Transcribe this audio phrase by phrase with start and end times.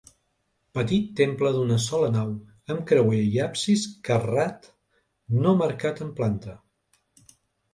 [0.77, 2.31] Petit temple d'una sola nau
[2.75, 4.67] amb creuer i absis carrat
[5.45, 6.57] no marcat en planta.